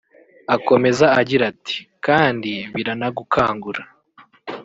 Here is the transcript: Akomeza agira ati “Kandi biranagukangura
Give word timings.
Akomeza 0.55 1.05
agira 1.19 1.43
ati 1.53 1.77
“Kandi 2.05 2.51
biranagukangura 2.75 3.81